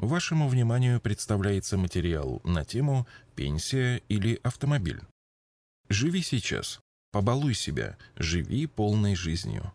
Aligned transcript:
вашему 0.00 0.48
вниманию 0.48 1.00
представляется 1.00 1.76
материал 1.76 2.40
на 2.44 2.64
тему 2.64 3.06
«Пенсия 3.34 4.02
или 4.08 4.40
автомобиль». 4.42 5.00
Живи 5.88 6.22
сейчас, 6.22 6.80
побалуй 7.12 7.54
себя, 7.54 7.98
живи 8.16 8.66
полной 8.66 9.14
жизнью. 9.14 9.72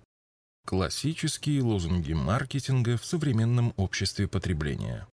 Классические 0.66 1.62
лозунги 1.62 2.14
маркетинга 2.14 2.98
в 2.98 3.06
современном 3.06 3.74
обществе 3.78 4.28
потребления. 4.28 5.08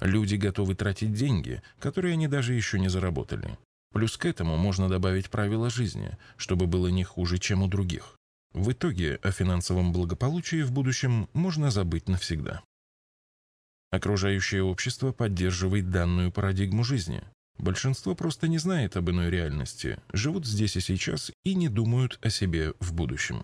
Люди 0.00 0.36
готовы 0.36 0.74
тратить 0.74 1.12
деньги, 1.12 1.62
которые 1.78 2.14
они 2.14 2.28
даже 2.28 2.54
еще 2.54 2.78
не 2.78 2.88
заработали. 2.88 3.58
Плюс 3.92 4.16
к 4.16 4.24
этому 4.24 4.56
можно 4.56 4.88
добавить 4.88 5.28
правила 5.28 5.70
жизни, 5.70 6.16
чтобы 6.36 6.66
было 6.66 6.88
не 6.88 7.04
хуже, 7.04 7.38
чем 7.38 7.62
у 7.62 7.68
других. 7.68 8.16
В 8.54 8.72
итоге 8.72 9.16
о 9.22 9.30
финансовом 9.30 9.92
благополучии 9.92 10.62
в 10.62 10.72
будущем 10.72 11.28
можно 11.32 11.70
забыть 11.70 12.08
навсегда. 12.08 12.62
Окружающее 13.90 14.62
общество 14.62 15.12
поддерживает 15.12 15.90
данную 15.90 16.30
парадигму 16.30 16.84
жизни. 16.84 17.22
Большинство 17.58 18.14
просто 18.14 18.46
не 18.46 18.58
знает 18.58 18.96
об 18.96 19.10
иной 19.10 19.30
реальности, 19.30 19.98
живут 20.12 20.46
здесь 20.46 20.76
и 20.76 20.80
сейчас 20.80 21.32
и 21.44 21.54
не 21.54 21.68
думают 21.68 22.18
о 22.22 22.30
себе 22.30 22.74
в 22.78 22.92
будущем. 22.92 23.42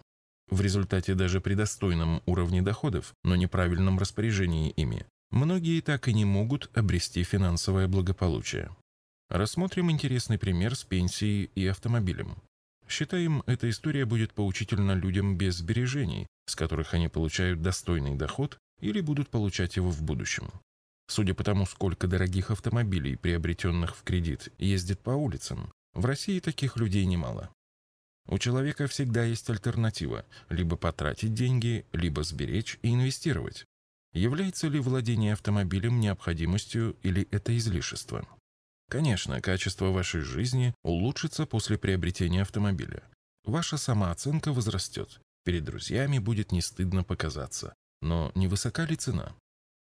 В 0.50 0.60
результате 0.60 1.14
даже 1.14 1.40
при 1.40 1.54
достойном 1.54 2.22
уровне 2.26 2.62
доходов, 2.62 3.14
но 3.24 3.34
неправильном 3.34 3.98
распоряжении 3.98 4.70
ими, 4.70 5.06
многие 5.30 5.80
так 5.80 6.06
и 6.08 6.14
не 6.14 6.24
могут 6.24 6.70
обрести 6.76 7.24
финансовое 7.24 7.88
благополучие. 7.88 8.70
Рассмотрим 9.30 9.90
интересный 9.90 10.38
пример 10.38 10.76
с 10.76 10.84
пенсией 10.84 11.50
и 11.54 11.66
автомобилем. 11.66 12.36
Считаем, 12.86 13.42
эта 13.46 13.70
история 13.70 14.04
будет 14.04 14.34
поучительна 14.34 14.92
людям 14.92 15.36
без 15.36 15.56
сбережений, 15.56 16.26
с 16.46 16.54
которых 16.54 16.92
они 16.92 17.08
получают 17.08 17.62
достойный 17.62 18.14
доход 18.14 18.58
или 18.84 19.00
будут 19.00 19.30
получать 19.30 19.76
его 19.76 19.90
в 19.90 20.02
будущем. 20.02 20.50
Судя 21.08 21.34
по 21.34 21.42
тому, 21.42 21.64
сколько 21.64 22.06
дорогих 22.06 22.50
автомобилей, 22.50 23.16
приобретенных 23.16 23.96
в 23.96 24.02
кредит, 24.02 24.52
ездит 24.58 25.00
по 25.00 25.10
улицам, 25.10 25.72
в 25.94 26.04
России 26.04 26.38
таких 26.38 26.76
людей 26.76 27.06
немало. 27.06 27.50
У 28.28 28.38
человека 28.38 28.86
всегда 28.86 29.24
есть 29.24 29.48
альтернатива– 29.48 30.24
либо 30.50 30.76
потратить 30.76 31.34
деньги, 31.34 31.86
либо 31.92 32.22
сберечь 32.24 32.78
и 32.82 32.92
инвестировать. 32.92 33.64
Является 34.12 34.68
ли 34.68 34.80
владение 34.80 35.32
автомобилем 35.32 35.98
необходимостью 35.98 36.96
или 37.02 37.26
это 37.30 37.56
излишество? 37.56 38.26
Конечно, 38.90 39.40
качество 39.40 39.86
вашей 39.86 40.20
жизни 40.20 40.74
улучшится 40.82 41.46
после 41.46 41.78
приобретения 41.78 42.42
автомобиля. 42.42 43.02
Ваша 43.44 43.76
самооценка 43.76 44.52
возрастет. 44.52 45.20
Перед 45.44 45.64
друзьями 45.64 46.18
будет 46.18 46.52
не 46.52 46.62
стыдно 46.62 47.02
показаться. 47.02 47.74
Но 48.04 48.30
не 48.34 48.48
высока 48.48 48.84
ли 48.84 48.96
цена? 48.96 49.34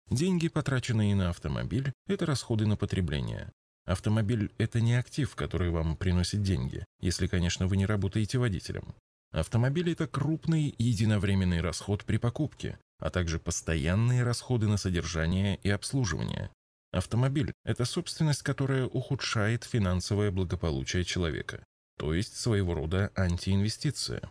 Деньги, 0.08 0.48
потраченные 0.48 1.14
на 1.14 1.28
автомобиль, 1.28 1.92
это 2.06 2.24
расходы 2.24 2.64
на 2.64 2.74
потребление. 2.74 3.52
Автомобиль– 3.84 4.50
это 4.58 4.80
не 4.80 4.94
актив, 4.94 5.34
который 5.36 5.68
вам 5.68 5.94
приносит 5.94 6.42
деньги, 6.42 6.86
если, 7.00 7.26
конечно, 7.26 7.66
вы 7.66 7.76
не 7.76 7.84
работаете 7.84 8.38
водителем. 8.38 8.94
Автомобиль– 9.30 9.92
это 9.92 10.06
крупный 10.06 10.74
единовременный 10.78 11.60
расход 11.60 12.06
при 12.06 12.16
покупке, 12.16 12.78
а 12.98 13.10
также 13.10 13.38
постоянные 13.38 14.22
расходы 14.22 14.68
на 14.68 14.78
содержание 14.78 15.58
и 15.62 15.68
обслуживание. 15.68 16.50
Автомобиль– 16.92 17.52
это 17.66 17.84
собственность, 17.84 18.42
которая 18.42 18.86
ухудшает 18.86 19.64
финансовое 19.64 20.30
благополучие 20.30 21.04
человека, 21.04 21.62
то 21.98 22.14
есть 22.14 22.36
своего 22.36 22.72
рода 22.72 23.12
антиинвестиция. 23.14 24.22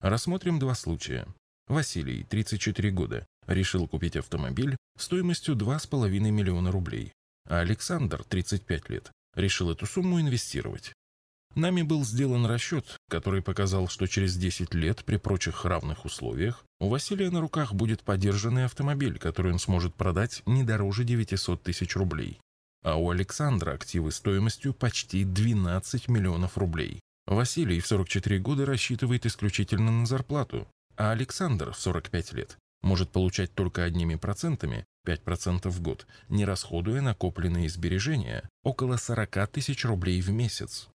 Рассмотрим 0.00 0.58
два 0.58 0.74
случая. 0.74 1.26
Василий, 1.70 2.24
34 2.24 2.90
года, 2.90 3.24
решил 3.46 3.86
купить 3.86 4.16
автомобиль 4.16 4.76
стоимостью 4.98 5.54
2,5 5.54 6.08
миллиона 6.08 6.72
рублей, 6.72 7.12
а 7.48 7.60
Александр, 7.60 8.24
35 8.24 8.90
лет, 8.90 9.12
решил 9.36 9.70
эту 9.70 9.86
сумму 9.86 10.20
инвестировать. 10.20 10.92
Нами 11.54 11.82
был 11.82 12.04
сделан 12.04 12.44
расчет, 12.44 12.96
который 13.08 13.40
показал, 13.40 13.86
что 13.86 14.08
через 14.08 14.36
10 14.36 14.74
лет 14.74 15.04
при 15.04 15.16
прочих 15.16 15.64
равных 15.64 16.04
условиях 16.04 16.64
у 16.80 16.88
Василия 16.88 17.30
на 17.30 17.40
руках 17.40 17.72
будет 17.72 18.02
подержанный 18.02 18.64
автомобиль, 18.64 19.20
который 19.20 19.52
он 19.52 19.60
сможет 19.60 19.94
продать 19.94 20.42
не 20.46 20.64
дороже 20.64 21.04
900 21.04 21.62
тысяч 21.62 21.94
рублей. 21.94 22.40
А 22.82 22.96
у 22.96 23.10
Александра 23.10 23.74
активы 23.74 24.10
стоимостью 24.10 24.74
почти 24.74 25.22
12 25.22 26.08
миллионов 26.08 26.58
рублей. 26.58 26.98
Василий 27.26 27.78
в 27.78 27.86
44 27.86 28.40
года 28.40 28.66
рассчитывает 28.66 29.24
исключительно 29.24 29.92
на 29.92 30.06
зарплату, 30.06 30.66
а 31.00 31.12
Александр 31.12 31.72
в 31.72 31.78
45 31.78 32.34
лет 32.34 32.58
может 32.82 33.10
получать 33.10 33.54
только 33.54 33.84
одними 33.84 34.16
процентами 34.16 34.84
5% 35.06 35.70
в 35.70 35.80
год, 35.80 36.06
не 36.28 36.44
расходуя 36.44 37.00
накопленные 37.00 37.70
сбережения 37.70 38.46
около 38.62 38.98
40 38.98 39.46
тысяч 39.46 39.86
рублей 39.86 40.20
в 40.20 40.28
месяц. 40.28 40.88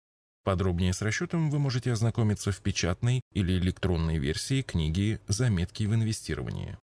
Подробнее 0.44 0.92
с 0.92 1.02
расчетом 1.02 1.50
вы 1.50 1.58
можете 1.58 1.94
ознакомиться 1.94 2.52
в 2.52 2.60
печатной 2.60 3.22
или 3.32 3.54
электронной 3.54 4.18
версии 4.18 4.62
книги 4.62 5.22
«Заметки 5.30 5.84
в 5.86 5.96
инвестировании». 5.96 6.78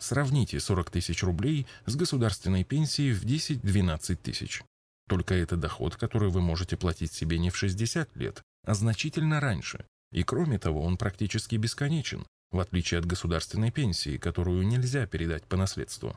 Сравните 0.00 0.58
40 0.58 0.90
тысяч 0.90 1.22
рублей 1.22 1.66
с 1.84 1.96
государственной 1.96 2.64
пенсией 2.64 3.12
в 3.12 3.26
10-12 3.26 4.16
тысяч. 4.16 4.62
Только 5.06 5.34
это 5.34 5.56
доход, 5.56 5.96
который 5.96 6.30
вы 6.30 6.40
можете 6.40 6.78
платить 6.78 7.12
себе 7.12 7.38
не 7.38 7.50
в 7.50 7.58
60 7.58 8.16
лет, 8.16 8.40
а 8.64 8.72
значительно 8.72 9.38
раньше. 9.38 9.84
И 10.12 10.22
кроме 10.22 10.58
того, 10.58 10.82
он 10.82 10.96
практически 10.96 11.56
бесконечен, 11.56 12.24
в 12.50 12.60
отличие 12.60 13.00
от 13.00 13.06
государственной 13.06 13.70
пенсии, 13.70 14.18
которую 14.18 14.66
нельзя 14.66 15.06
передать 15.06 15.44
по 15.44 15.56
наследству. 15.56 16.16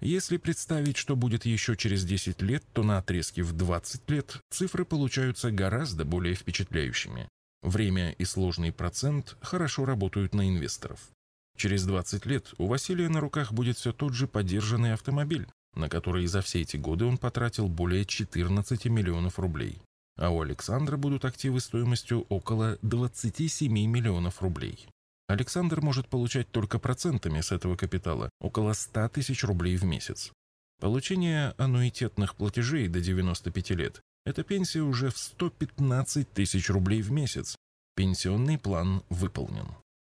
Если 0.00 0.36
представить, 0.36 0.98
что 0.98 1.16
будет 1.16 1.46
еще 1.46 1.74
через 1.74 2.04
10 2.04 2.42
лет, 2.42 2.62
то 2.74 2.82
на 2.82 2.98
отрезке 2.98 3.42
в 3.42 3.54
20 3.54 4.10
лет 4.10 4.40
цифры 4.50 4.84
получаются 4.84 5.50
гораздо 5.50 6.04
более 6.04 6.34
впечатляющими. 6.34 7.28
Время 7.62 8.12
и 8.12 8.24
сложный 8.26 8.72
процент 8.72 9.36
хорошо 9.40 9.86
работают 9.86 10.34
на 10.34 10.48
инвесторов. 10.48 11.00
Через 11.56 11.84
20 11.86 12.26
лет 12.26 12.52
у 12.58 12.66
Василия 12.66 13.08
на 13.08 13.20
руках 13.20 13.52
будет 13.52 13.78
все 13.78 13.94
тот 13.94 14.12
же 14.12 14.28
подержанный 14.28 14.92
автомобиль, 14.92 15.48
на 15.74 15.88
который 15.88 16.26
за 16.26 16.42
все 16.42 16.60
эти 16.60 16.76
годы 16.76 17.06
он 17.06 17.16
потратил 17.16 17.68
более 17.68 18.04
14 18.04 18.84
миллионов 18.86 19.38
рублей. 19.38 19.80
А 20.16 20.30
у 20.30 20.40
Александра 20.40 20.96
будут 20.96 21.24
активы 21.24 21.60
стоимостью 21.60 22.26
около 22.28 22.78
27 22.82 23.72
миллионов 23.72 24.40
рублей. 24.40 24.88
Александр 25.28 25.80
может 25.80 26.08
получать 26.08 26.50
только 26.50 26.78
процентами 26.78 27.40
с 27.40 27.52
этого 27.52 27.76
капитала 27.76 28.30
около 28.40 28.72
100 28.72 29.08
тысяч 29.10 29.44
рублей 29.44 29.76
в 29.76 29.84
месяц. 29.84 30.32
Получение 30.80 31.54
аннуитетных 31.58 32.36
платежей 32.36 32.88
до 32.88 33.00
95 33.00 33.70
лет– 33.70 34.00
это 34.24 34.44
пенсия 34.44 34.82
уже 34.82 35.10
в 35.10 35.18
115 35.18 36.30
тысяч 36.32 36.70
рублей 36.70 37.02
в 37.02 37.10
месяц. 37.10 37.56
Пенсионный 37.94 38.58
план 38.58 39.02
выполнен. 39.08 39.66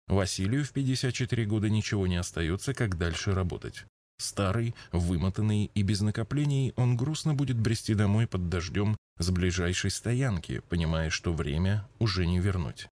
Василию 0.08 0.66
в 0.66 0.72
54 0.72 1.46
года 1.46 1.70
ничего 1.70 2.08
не 2.08 2.18
остается, 2.18 2.74
как 2.74 2.98
дальше 2.98 3.34
работать. 3.34 3.86
Старый, 4.18 4.76
вымотанный 4.92 5.72
и 5.74 5.82
без 5.82 6.02
накоплений, 6.02 6.74
он 6.76 6.96
грустно 6.96 7.34
будет 7.34 7.58
брести 7.58 7.94
домой 7.96 8.28
под 8.28 8.50
дождем 8.50 8.96
с 9.18 9.30
ближайшей 9.30 9.92
стоянки, 9.92 10.62
понимая, 10.70 11.10
что 11.10 11.34
время 11.34 11.88
уже 12.00 12.26
не 12.26 12.40
вернуть. 12.40 12.88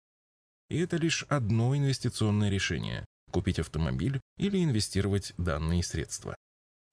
И 0.68 0.78
это 0.78 0.96
лишь 0.96 1.24
одно 1.28 1.76
инвестиционное 1.76 2.50
решение– 2.50 3.04
купить 3.30 3.58
автомобиль 3.58 4.20
или 4.38 4.62
инвестировать 4.62 5.34
данные 5.36 5.82
средства. 5.82 6.34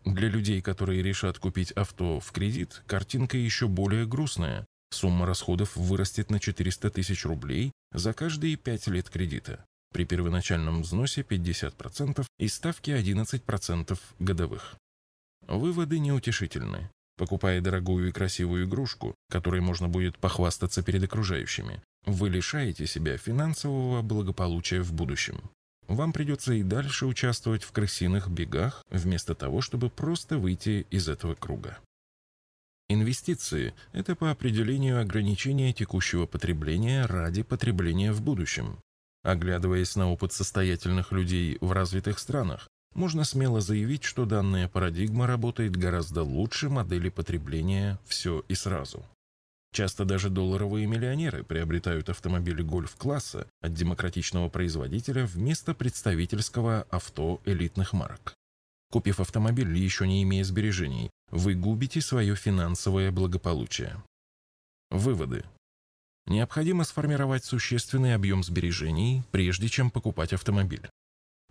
Для 0.05 0.29
людей, 0.29 0.61
которые 0.61 1.03
решат 1.03 1.37
купить 1.37 1.71
авто 1.73 2.19
в 2.19 2.31
кредит, 2.31 2.81
картинка 2.87 3.37
еще 3.37 3.67
более 3.67 4.05
грустная. 4.05 4.65
Сумма 4.91 5.25
расходов 5.25 5.75
вырастет 5.75 6.31
на 6.31 6.39
400 6.39 6.89
тысяч 6.91 7.25
рублей 7.25 7.73
за 7.91 8.13
каждые 8.13 8.55
5 8.55 8.87
лет 8.87 9.09
кредита. 9.09 9.65
При 9.93 10.05
первоначальном 10.05 10.81
взносе 10.81 11.21
50% 11.21 12.25
и 12.39 12.47
ставке 12.47 12.97
11% 12.97 13.99
годовых. 14.19 14.75
Выводы 15.47 15.99
неутешительны. 15.99 16.89
Покупая 17.17 17.61
дорогую 17.61 18.09
и 18.09 18.11
красивую 18.11 18.65
игрушку, 18.65 19.15
которой 19.29 19.59
можно 19.59 19.89
будет 19.89 20.19
похвастаться 20.19 20.83
перед 20.83 21.03
окружающими, 21.03 21.81
вы 22.05 22.29
лишаете 22.29 22.85
себя 22.85 23.17
финансового 23.17 24.01
благополучия 24.03 24.81
в 24.81 24.93
будущем. 24.93 25.41
Вам 25.87 26.13
придется 26.13 26.53
и 26.53 26.63
дальше 26.63 27.05
участвовать 27.05 27.63
в 27.63 27.71
крысиных 27.71 28.29
бегах, 28.29 28.83
вместо 28.91 29.35
того, 29.35 29.61
чтобы 29.61 29.89
просто 29.89 30.37
выйти 30.37 30.85
из 30.91 31.09
этого 31.09 31.33
круга. 31.33 31.79
Инвестиции– 32.89 33.73
это 33.93 34.15
по 34.15 34.31
определению 34.31 35.01
ограничение 35.01 35.73
текущего 35.73 36.25
потребления 36.25 37.05
ради 37.05 37.41
потребления 37.41 38.13
в 38.13 38.21
будущем. 38.21 38.79
Оглядываясь 39.23 39.95
на 39.95 40.09
опыт 40.09 40.31
состоятельных 40.31 41.11
людей 41.11 41.57
в 41.59 41.71
развитых 41.71 42.19
странах, 42.19 42.69
можно 42.97 43.23
смело 43.23 43.61
заявить, 43.61 44.03
что 44.03 44.25
данная 44.25 44.67
парадигма 44.67 45.27
работает 45.27 45.77
гораздо 45.77 46.23
лучше 46.23 46.67
модели 46.67 47.09
потребления 47.09 47.99
«все 48.05 48.43
и 48.47 48.55
сразу». 48.55 49.05
Часто 49.71 50.05
даже 50.05 50.29
долларовые 50.31 50.87
миллионеры 50.87 51.43
приобретают 51.43 52.09
автомобили 52.09 52.63
гольф-класса 52.63 53.47
от 53.61 53.73
демократичного 53.73 54.49
производителя 54.49 55.25
вместо 55.25 55.75
представительского 55.75 56.87
авто 56.89 57.39
элитных 57.45 57.93
марок. 57.93 58.33
Купив 58.89 59.19
автомобиль, 59.19 59.77
еще 59.77 60.07
не 60.07 60.23
имея 60.23 60.43
сбережений, 60.43 61.11
вы 61.29 61.53
губите 61.53 62.01
свое 62.01 62.35
финансовое 62.35 63.11
благополучие. 63.11 64.01
Выводы. 64.89 65.43
Необходимо 66.25 66.83
сформировать 66.83 67.45
существенный 67.45 68.15
объем 68.15 68.43
сбережений, 68.43 69.23
прежде 69.31 69.67
чем 69.67 69.91
покупать 69.91 70.33
автомобиль. 70.33 70.89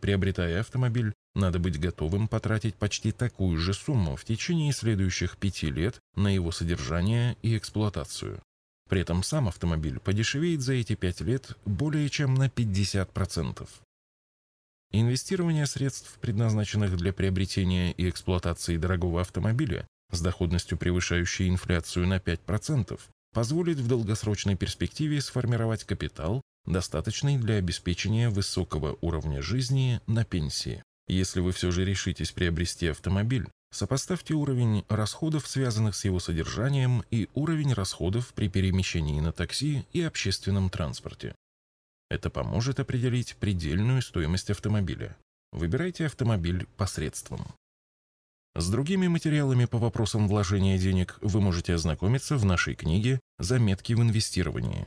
Приобретая 0.01 0.61
автомобиль, 0.61 1.13
надо 1.37 1.59
быть 1.59 1.79
готовым 1.79 2.29
потратить 2.29 2.75
почти 2.75 3.13
такую 3.13 3.59
же 3.59 3.75
сумму 3.75 4.17
в 4.17 4.25
течение 4.25 4.73
следующих 4.73 5.37
пяти 5.37 5.71
лет 5.71 6.01
на 6.17 6.29
его 6.35 6.51
содержание 6.51 7.37
и 7.43 7.57
эксплуатацию. 7.57 8.43
При 8.89 9.01
этом 9.01 9.23
сам 9.23 9.49
автомобиль 9.49 10.01
подешевеет 10.01 10.63
за 10.63 10.75
эти 10.75 10.95
пять 10.95 11.21
лет 11.21 11.57
более 11.65 12.09
чем 12.09 12.35
на 12.35 12.49
50%. 12.49 13.69
Инвестирование 14.93 15.67
средств, 15.67 16.17
предназначенных 16.21 16.97
для 16.97 17.13
приобретения 17.13 17.93
и 17.93 18.09
эксплуатации 18.09 18.77
дорогого 18.77 19.21
автомобиля, 19.21 19.87
с 20.13 20.21
доходностью 20.21 20.79
превышающей 20.79 21.49
инфляцию 21.49 22.07
на 22.07 22.19
5%, 22.19 22.99
позволит 23.35 23.79
в 23.79 23.89
долгосрочной 23.89 24.57
перспективе 24.57 25.21
сформировать 25.21 25.85
капитал, 25.85 26.41
достаточный 26.65 27.37
для 27.37 27.57
обеспечения 27.57 28.31
высокого 28.31 28.97
уровня 29.01 29.43
жизни 29.43 30.01
на 30.07 30.25
пенсии. 30.25 30.83
Если 31.09 31.41
вы 31.41 31.53
все 31.53 31.71
же 31.71 31.85
решитесь 31.85 32.33
приобрести 32.33 32.89
автомобиль, 32.89 33.49
сопоставьте 33.71 34.35
уровень 34.35 34.85
расходов, 34.89 35.47
связанных 35.47 35.95
с 35.95 36.05
его 36.05 36.19
содержанием, 36.19 37.05
и 37.11 37.29
уровень 37.35 37.73
расходов 37.73 38.33
при 38.35 38.49
перемещении 38.49 39.21
на 39.21 39.33
такси 39.33 39.87
и 39.93 40.03
общественном 40.03 40.69
транспорте. 40.69 41.35
Это 42.11 42.31
поможет 42.31 42.81
определить 42.81 43.37
предельную 43.37 44.03
стоимость 44.03 44.51
автомобиля. 44.51 45.17
Выбирайте 45.53 46.07
автомобиль 46.07 46.67
посредством. 46.77 47.47
С 48.55 48.71
другими 48.71 49.07
материалами 49.07 49.67
по 49.67 49.79
вопросам 49.79 50.29
вложения 50.29 50.79
денег 50.79 51.19
вы 51.21 51.41
можете 51.41 51.75
ознакомиться 51.75 52.37
в 52.37 52.45
нашей 52.45 52.75
книге 52.75 53.21
«Заметки 53.39 53.93
в 53.93 54.01
инвестировании». 54.01 54.87